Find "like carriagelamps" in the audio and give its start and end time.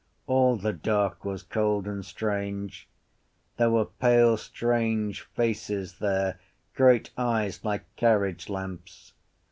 7.63-9.11